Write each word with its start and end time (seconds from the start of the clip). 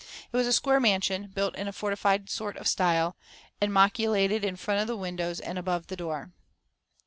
It 0.33 0.35
was 0.35 0.47
a 0.47 0.51
square 0.51 0.79
mansion, 0.79 1.27
built 1.27 1.55
in 1.55 1.67
a 1.67 1.71
fortified 1.71 2.27
sort 2.27 2.57
of 2.57 2.67
style 2.67 3.17
and 3.61 3.71
machicolated 3.71 4.43
in 4.43 4.55
front 4.55 4.81
of 4.81 4.87
the 4.87 4.97
windows 4.97 5.39
and 5.39 5.59
above 5.59 5.85
the 5.89 5.95
door. 5.95 6.31